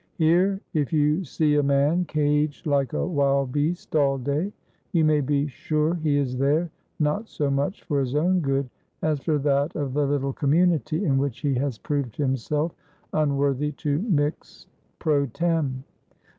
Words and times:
Here, 0.17 0.59
if 0.73 0.91
you 0.91 1.23
see 1.23 1.53
a 1.57 1.61
man 1.61 2.05
caged 2.05 2.65
like 2.65 2.93
a 2.93 3.05
wild 3.05 3.51
beast 3.51 3.95
all 3.95 4.17
day, 4.17 4.51
you 4.93 5.05
may 5.05 5.21
be 5.21 5.45
sure 5.45 5.93
he 5.93 6.17
is 6.17 6.39
there, 6.39 6.71
not 6.99 7.29
so 7.29 7.51
much 7.51 7.83
for 7.83 7.99
his 7.99 8.15
own 8.15 8.39
good 8.39 8.67
as 9.03 9.19
for 9.19 9.37
that 9.37 9.75
of 9.75 9.93
the 9.93 10.07
little 10.07 10.33
community 10.33 11.05
in 11.05 11.19
which 11.19 11.41
he 11.41 11.53
has 11.53 11.77
proved 11.77 12.15
himself 12.15 12.73
unworthy 13.13 13.73
to 13.73 13.99
mix 13.99 14.65
_pro 14.99 15.31
tem. 15.31 15.83